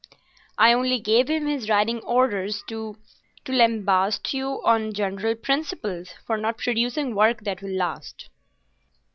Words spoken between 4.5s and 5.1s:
on